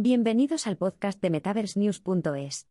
Bienvenidos 0.00 0.68
al 0.68 0.76
podcast 0.76 1.20
de 1.20 1.28
MetaverseNews.es. 1.28 2.68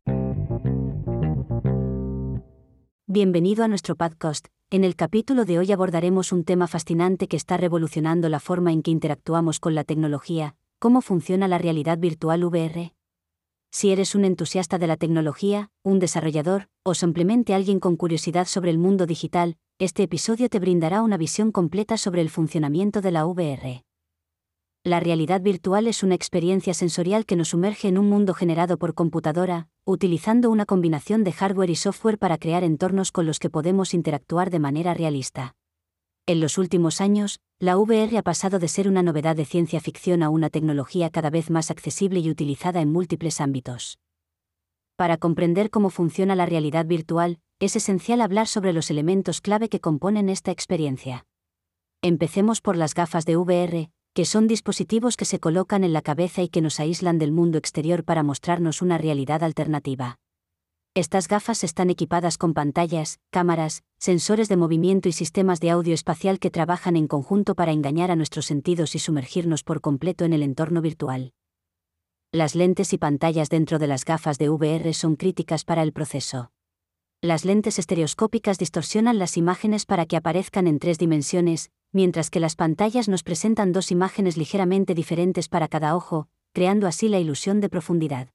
Bienvenido 3.06 3.64
a 3.64 3.68
nuestro 3.68 3.96
podcast. 3.96 4.46
En 4.70 4.82
el 4.82 4.96
capítulo 4.96 5.44
de 5.44 5.58
hoy 5.58 5.70
abordaremos 5.70 6.32
un 6.32 6.44
tema 6.44 6.68
fascinante 6.68 7.28
que 7.28 7.36
está 7.36 7.58
revolucionando 7.58 8.30
la 8.30 8.40
forma 8.40 8.72
en 8.72 8.80
que 8.80 8.92
interactuamos 8.92 9.60
con 9.60 9.74
la 9.74 9.84
tecnología, 9.84 10.56
cómo 10.78 11.02
funciona 11.02 11.48
la 11.48 11.58
realidad 11.58 11.98
virtual 11.98 12.44
VR. 12.44 12.94
Si 13.70 13.90
eres 13.90 14.14
un 14.14 14.24
entusiasta 14.24 14.78
de 14.78 14.86
la 14.86 14.96
tecnología, 14.96 15.70
un 15.82 15.98
desarrollador, 15.98 16.70
o 16.82 16.94
simplemente 16.94 17.52
alguien 17.52 17.78
con 17.78 17.96
curiosidad 17.96 18.46
sobre 18.46 18.70
el 18.70 18.78
mundo 18.78 19.04
digital, 19.04 19.58
este 19.78 20.04
episodio 20.04 20.48
te 20.48 20.60
brindará 20.60 21.02
una 21.02 21.18
visión 21.18 21.52
completa 21.52 21.98
sobre 21.98 22.22
el 22.22 22.30
funcionamiento 22.30 23.02
de 23.02 23.10
la 23.10 23.26
VR. 23.26 23.84
La 24.84 25.00
realidad 25.00 25.40
virtual 25.40 25.86
es 25.86 26.02
una 26.02 26.14
experiencia 26.14 26.72
sensorial 26.72 27.26
que 27.26 27.36
nos 27.36 27.48
sumerge 27.48 27.88
en 27.88 27.98
un 27.98 28.08
mundo 28.08 28.32
generado 28.32 28.78
por 28.78 28.94
computadora, 28.94 29.68
utilizando 29.84 30.50
una 30.50 30.66
combinación 30.66 31.24
de 31.24 31.32
hardware 31.32 31.70
y 31.70 31.76
software 31.76 32.18
para 32.18 32.38
crear 32.38 32.62
entornos 32.62 33.10
con 33.10 33.26
los 33.26 33.38
que 33.38 33.50
podemos 33.50 33.92
interactuar 33.92 34.50
de 34.50 34.60
manera 34.60 34.94
realista. 34.94 35.56
En 36.26 36.40
los 36.40 36.58
últimos 36.58 37.00
años, 37.00 37.40
la 37.58 37.76
VR 37.76 38.18
ha 38.18 38.22
pasado 38.22 38.58
de 38.58 38.68
ser 38.68 38.86
una 38.86 39.02
novedad 39.02 39.34
de 39.34 39.44
ciencia 39.44 39.80
ficción 39.80 40.22
a 40.22 40.30
una 40.30 40.48
tecnología 40.48 41.10
cada 41.10 41.30
vez 41.30 41.50
más 41.50 41.70
accesible 41.70 42.20
y 42.20 42.30
utilizada 42.30 42.80
en 42.80 42.92
múltiples 42.92 43.40
ámbitos. 43.40 43.98
Para 44.94 45.16
comprender 45.16 45.70
cómo 45.70 45.90
funciona 45.90 46.36
la 46.36 46.46
realidad 46.46 46.86
virtual, 46.86 47.40
es 47.60 47.76
esencial 47.76 48.20
hablar 48.20 48.46
sobre 48.46 48.72
los 48.72 48.90
elementos 48.90 49.40
clave 49.40 49.68
que 49.68 49.80
componen 49.80 50.28
esta 50.28 50.50
experiencia. 50.50 51.26
Empecemos 52.02 52.60
por 52.60 52.76
las 52.76 52.94
gafas 52.94 53.24
de 53.24 53.36
VR, 53.36 53.90
que 54.18 54.24
son 54.24 54.48
dispositivos 54.48 55.16
que 55.16 55.24
se 55.24 55.38
colocan 55.38 55.84
en 55.84 55.92
la 55.92 56.02
cabeza 56.02 56.42
y 56.42 56.48
que 56.48 56.60
nos 56.60 56.80
aíslan 56.80 57.20
del 57.20 57.30
mundo 57.30 57.56
exterior 57.56 58.02
para 58.02 58.24
mostrarnos 58.24 58.82
una 58.82 58.98
realidad 58.98 59.44
alternativa. 59.44 60.16
Estas 60.92 61.28
gafas 61.28 61.62
están 61.62 61.88
equipadas 61.88 62.36
con 62.36 62.52
pantallas, 62.52 63.20
cámaras, 63.30 63.84
sensores 64.00 64.48
de 64.48 64.56
movimiento 64.56 65.08
y 65.08 65.12
sistemas 65.12 65.60
de 65.60 65.70
audio 65.70 65.94
espacial 65.94 66.40
que 66.40 66.50
trabajan 66.50 66.96
en 66.96 67.06
conjunto 67.06 67.54
para 67.54 67.70
engañar 67.70 68.10
a 68.10 68.16
nuestros 68.16 68.46
sentidos 68.46 68.96
y 68.96 68.98
sumergirnos 68.98 69.62
por 69.62 69.80
completo 69.80 70.24
en 70.24 70.32
el 70.32 70.42
entorno 70.42 70.82
virtual. 70.82 71.32
Las 72.32 72.56
lentes 72.56 72.92
y 72.92 72.98
pantallas 72.98 73.50
dentro 73.50 73.78
de 73.78 73.86
las 73.86 74.04
gafas 74.04 74.36
de 74.38 74.50
VR 74.50 74.94
son 74.94 75.14
críticas 75.14 75.64
para 75.64 75.84
el 75.84 75.92
proceso. 75.92 76.50
Las 77.20 77.44
lentes 77.44 77.78
estereoscópicas 77.78 78.58
distorsionan 78.58 79.20
las 79.20 79.36
imágenes 79.36 79.86
para 79.86 80.06
que 80.06 80.16
aparezcan 80.16 80.66
en 80.66 80.80
tres 80.80 80.98
dimensiones, 80.98 81.70
mientras 81.92 82.30
que 82.30 82.40
las 82.40 82.56
pantallas 82.56 83.08
nos 83.08 83.22
presentan 83.22 83.72
dos 83.72 83.90
imágenes 83.90 84.36
ligeramente 84.36 84.94
diferentes 84.94 85.48
para 85.48 85.68
cada 85.68 85.96
ojo, 85.96 86.28
creando 86.52 86.86
así 86.86 87.08
la 87.08 87.18
ilusión 87.18 87.60
de 87.60 87.68
profundidad. 87.68 88.28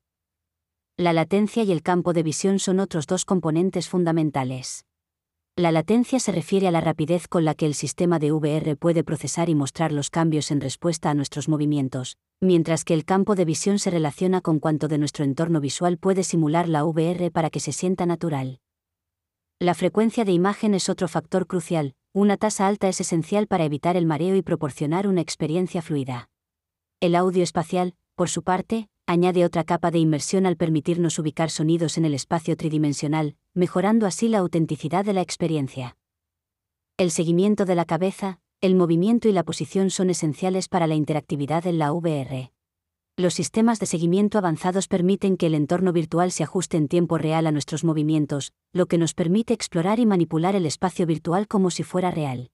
La 0.97 1.13
latencia 1.13 1.63
y 1.63 1.71
el 1.71 1.81
campo 1.81 2.13
de 2.13 2.23
visión 2.23 2.59
son 2.59 2.79
otros 2.79 3.07
dos 3.07 3.25
componentes 3.25 3.89
fundamentales. 3.89 4.85
La 5.55 5.71
latencia 5.71 6.19
se 6.19 6.31
refiere 6.31 6.67
a 6.67 6.71
la 6.71 6.81
rapidez 6.81 7.27
con 7.27 7.45
la 7.45 7.53
que 7.53 7.67
el 7.67 7.75
sistema 7.75 8.17
de 8.17 8.31
VR 8.31 8.75
puede 8.75 9.03
procesar 9.03 9.49
y 9.49 9.55
mostrar 9.55 9.91
los 9.91 10.09
cambios 10.09 10.49
en 10.49 10.61
respuesta 10.61 11.11
a 11.11 11.13
nuestros 11.13 11.47
movimientos, 11.47 12.17
mientras 12.41 12.83
que 12.83 12.95
el 12.95 13.05
campo 13.05 13.35
de 13.35 13.45
visión 13.45 13.77
se 13.77 13.91
relaciona 13.91 14.41
con 14.41 14.59
cuanto 14.59 14.87
de 14.87 14.97
nuestro 14.97 15.25
entorno 15.25 15.61
visual 15.61 15.97
puede 15.97 16.23
simular 16.23 16.67
la 16.67 16.85
VR 16.85 17.29
para 17.29 17.51
que 17.51 17.59
se 17.59 17.71
sienta 17.71 18.07
natural. 18.07 18.59
La 19.59 19.75
frecuencia 19.75 20.25
de 20.25 20.31
imagen 20.31 20.73
es 20.73 20.89
otro 20.89 21.07
factor 21.07 21.45
crucial, 21.45 21.95
una 22.15 22.37
tasa 22.37 22.67
alta 22.67 22.87
es 22.87 23.01
esencial 23.01 23.47
para 23.47 23.65
evitar 23.65 23.97
el 23.97 24.05
mareo 24.05 24.35
y 24.35 24.43
proporcionar 24.43 25.07
una 25.07 25.21
experiencia 25.21 25.81
fluida. 25.81 26.29
El 26.99 27.15
audio 27.15 27.41
espacial, 27.41 27.95
por 28.13 28.29
su 28.29 28.43
parte, 28.43 28.87
añade 29.07 29.43
otra 29.43 29.63
capa 29.63 29.89
de 29.89 29.97
inmersión 29.97 30.45
al 30.45 30.55
permitirnos 30.55 31.17
ubicar 31.17 31.49
sonidos 31.49 31.97
en 31.97 32.05
el 32.05 32.13
espacio 32.13 32.55
tridimensional, 32.55 33.35
mejorando 33.55 34.05
así 34.05 34.27
la 34.27 34.37
autenticidad 34.37 35.03
de 35.03 35.13
la 35.13 35.21
experiencia. 35.21 35.97
El 36.97 37.09
seguimiento 37.09 37.65
de 37.65 37.73
la 37.73 37.85
cabeza, 37.85 38.39
el 38.61 38.75
movimiento 38.75 39.27
y 39.27 39.31
la 39.31 39.43
posición 39.43 39.89
son 39.89 40.11
esenciales 40.11 40.69
para 40.69 40.85
la 40.85 40.93
interactividad 40.93 41.65
en 41.65 41.79
la 41.79 41.91
VR. 41.93 42.51
Los 43.15 43.35
sistemas 43.35 43.79
de 43.79 43.85
seguimiento 43.85 44.39
avanzados 44.39 44.87
permiten 44.87 45.37
que 45.37 45.45
el 45.45 45.53
entorno 45.53 45.93
virtual 45.93 46.31
se 46.31 46.43
ajuste 46.43 46.77
en 46.77 46.87
tiempo 46.87 47.19
real 47.19 47.45
a 47.45 47.51
nuestros 47.51 47.83
movimientos, 47.83 48.53
lo 48.73 48.87
que 48.87 48.97
nos 48.97 49.13
permite 49.13 49.53
explorar 49.53 49.99
y 49.99 50.07
manipular 50.07 50.55
el 50.55 50.65
espacio 50.65 51.05
virtual 51.05 51.47
como 51.47 51.69
si 51.69 51.83
fuera 51.83 52.09
real. 52.09 52.49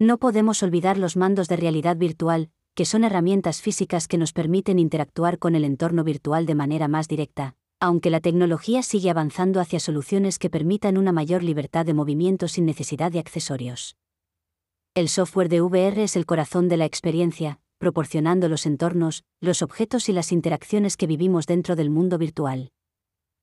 No 0.00 0.18
podemos 0.18 0.64
olvidar 0.64 0.98
los 0.98 1.16
mandos 1.16 1.46
de 1.46 1.54
realidad 1.54 1.96
virtual, 1.96 2.50
que 2.74 2.84
son 2.84 3.04
herramientas 3.04 3.62
físicas 3.62 4.08
que 4.08 4.18
nos 4.18 4.32
permiten 4.32 4.80
interactuar 4.80 5.38
con 5.38 5.54
el 5.54 5.64
entorno 5.64 6.02
virtual 6.02 6.44
de 6.44 6.56
manera 6.56 6.88
más 6.88 7.06
directa, 7.06 7.54
aunque 7.78 8.10
la 8.10 8.20
tecnología 8.20 8.82
sigue 8.82 9.10
avanzando 9.10 9.60
hacia 9.60 9.78
soluciones 9.78 10.40
que 10.40 10.50
permitan 10.50 10.98
una 10.98 11.12
mayor 11.12 11.44
libertad 11.44 11.86
de 11.86 11.94
movimiento 11.94 12.48
sin 12.48 12.66
necesidad 12.66 13.12
de 13.12 13.20
accesorios. 13.20 13.96
El 14.94 15.08
software 15.08 15.48
de 15.48 15.62
VR 15.62 16.02
es 16.02 16.16
el 16.16 16.26
corazón 16.26 16.68
de 16.68 16.78
la 16.78 16.84
experiencia, 16.84 17.60
proporcionando 17.82 18.48
los 18.48 18.64
entornos, 18.64 19.24
los 19.40 19.60
objetos 19.60 20.08
y 20.08 20.12
las 20.12 20.30
interacciones 20.30 20.96
que 20.96 21.08
vivimos 21.08 21.46
dentro 21.46 21.74
del 21.74 21.90
mundo 21.90 22.16
virtual. 22.16 22.70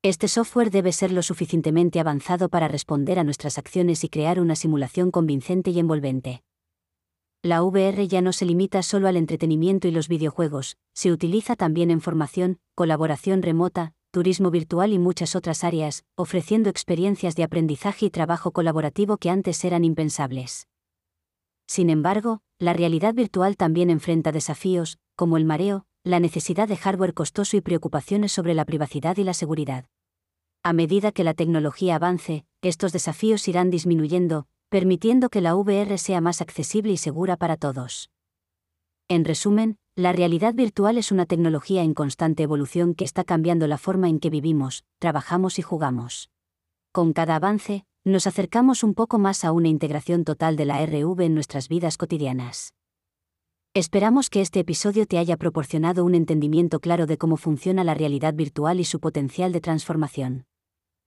Este 0.02 0.30
software 0.30 0.72
debe 0.72 0.94
ser 0.94 1.12
lo 1.12 1.24
suficientemente 1.24 2.00
avanzado 2.00 2.48
para 2.48 2.70
responder 2.70 3.20
a 3.20 3.26
nuestras 3.26 3.58
acciones 3.58 4.06
y 4.06 4.08
crear 4.08 4.40
una 4.40 4.56
simulación 4.56 5.12
convincente 5.12 5.72
y 5.72 5.80
envolvente. 5.80 6.42
La 7.44 7.64
VR 7.64 8.08
ya 8.08 8.22
no 8.22 8.32
se 8.32 8.46
limita 8.46 8.82
solo 8.82 9.10
al 9.10 9.18
entretenimiento 9.18 9.90
y 9.90 9.92
los 9.92 10.08
videojuegos, 10.08 10.78
se 10.94 11.12
utiliza 11.12 11.58
también 11.58 11.92
en 11.92 12.00
formación, 12.00 12.60
colaboración 12.76 13.42
remota, 13.42 13.92
turismo 14.10 14.52
virtual 14.52 14.94
y 14.94 15.00
muchas 15.00 15.36
otras 15.36 15.66
áreas, 15.66 16.06
ofreciendo 16.16 16.70
experiencias 16.70 17.36
de 17.36 17.44
aprendizaje 17.44 18.06
y 18.06 18.10
trabajo 18.10 18.52
colaborativo 18.52 19.18
que 19.18 19.32
antes 19.32 19.66
eran 19.66 19.84
impensables. 19.84 20.70
Sin 21.70 21.92
embargo, 21.92 22.42
la 22.58 22.74
realidad 22.74 23.14
virtual 23.14 23.56
también 23.56 23.92
enfrenta 23.92 24.32
desafíos, 24.32 24.98
como 25.16 25.38
el 25.38 25.46
mareo, 25.46 25.86
la 26.04 26.20
necesidad 26.20 26.68
de 26.68 26.76
hardware 26.76 27.14
costoso 27.14 27.58
y 27.58 27.62
preocupaciones 27.62 28.32
sobre 28.32 28.56
la 28.56 28.66
privacidad 28.66 29.18
y 29.18 29.24
la 29.24 29.36
seguridad. 29.36 29.86
A 30.64 30.74
medida 30.74 31.12
que 31.12 31.24
la 31.24 31.36
tecnología 31.36 31.94
avance, 31.94 32.44
estos 32.64 32.92
desafíos 32.92 33.48
irán 33.48 33.70
disminuyendo, 33.70 34.48
permitiendo 34.70 35.30
que 35.30 35.42
la 35.42 35.56
VR 35.56 36.00
sea 36.00 36.22
más 36.22 36.42
accesible 36.42 36.92
y 36.92 36.98
segura 36.98 37.38
para 37.38 37.56
todos. 37.56 38.10
En 39.08 39.24
resumen, 39.24 39.78
la 39.96 40.12
realidad 40.12 40.56
virtual 40.56 40.98
es 40.98 41.12
una 41.12 41.28
tecnología 41.28 41.84
en 41.84 41.94
constante 41.94 42.42
evolución 42.42 42.96
que 42.96 43.06
está 43.06 43.24
cambiando 43.24 43.68
la 43.68 43.78
forma 43.78 44.10
en 44.10 44.20
que 44.20 44.32
vivimos, 44.32 44.86
trabajamos 44.98 45.60
y 45.60 45.62
jugamos. 45.62 46.32
Con 46.92 47.14
cada 47.14 47.36
avance, 47.36 47.86
nos 48.10 48.28
acercamos 48.28 48.84
un 48.84 48.94
poco 48.94 49.20
más 49.20 49.44
a 49.46 49.52
una 49.52 49.68
integración 49.68 50.24
total 50.24 50.56
de 50.56 50.66
la 50.66 50.86
RV 50.86 51.22
en 51.22 51.34
nuestras 51.34 51.68
vidas 51.68 51.98
cotidianas. 51.98 52.74
Esperamos 53.74 54.30
que 54.30 54.42
este 54.42 54.60
episodio 54.60 55.06
te 55.06 55.18
haya 55.18 55.38
proporcionado 55.38 56.04
un 56.04 56.16
entendimiento 56.16 56.80
claro 56.80 57.06
de 57.06 57.18
cómo 57.18 57.38
funciona 57.38 57.84
la 57.84 57.94
realidad 57.94 58.34
virtual 58.34 58.80
y 58.80 58.86
su 58.86 59.00
potencial 59.00 59.52
de 59.52 59.62
transformación. 59.62 60.46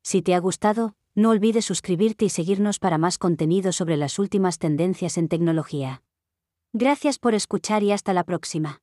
Si 0.05 0.23
te 0.23 0.35
ha 0.35 0.39
gustado, 0.39 0.95
no 1.15 1.31
olvides 1.31 1.65
suscribirte 1.65 2.25
y 2.25 2.29
seguirnos 2.29 2.79
para 2.79 2.99
más 2.99 3.19
contenido 3.19 3.73
sobre 3.73 3.97
las 3.97 4.19
últimas 4.19 4.59
tendencias 4.59 5.19
en 5.19 5.29
tecnología. 5.29 6.03
Gracias 6.73 7.19
por 7.19 7.34
escuchar 7.34 7.83
y 7.83 7.93
hasta 7.93 8.13
la 8.13 8.25
próxima. 8.25 8.81